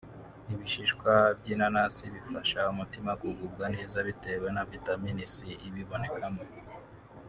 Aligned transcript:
Ibishishwa 0.53 1.11
by’inanasi 1.39 2.03
bifasha 2.15 2.59
umutima 2.73 3.11
kugubwa 3.21 3.65
neza 3.75 3.97
bitewe 4.07 4.47
na 4.55 4.63
vitamin 4.71 5.17
C 5.33 5.33
ibibonekamo 5.67 6.43